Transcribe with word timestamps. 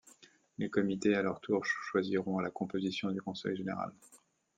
Les 0.57 0.67
Comités, 0.71 1.13
à 1.13 1.21
leur 1.21 1.39
tour, 1.41 1.63
choisiront 1.63 2.39
la 2.39 2.49
composition 2.49 3.11
du 3.11 3.21
Conseil 3.21 3.55
Général. 3.55 3.93